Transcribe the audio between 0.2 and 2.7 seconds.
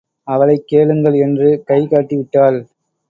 அவளைக் கேளுங்கள் என்று கை காட்டிவிட்டாள்.